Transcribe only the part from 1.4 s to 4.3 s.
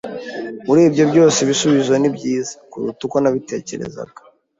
ibisubizo nibyiza kuruta uko nabitekerezaga.